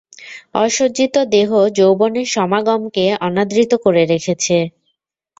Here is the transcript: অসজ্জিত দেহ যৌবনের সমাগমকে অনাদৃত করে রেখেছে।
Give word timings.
অসজ্জিত 0.55 1.15
দেহ 1.31 1.49
যৌবনের 1.77 2.27
সমাগমকে 2.27 3.05
অনাদৃত 3.21 3.71
করে 3.83 4.03
রেখেছে। 4.05 4.57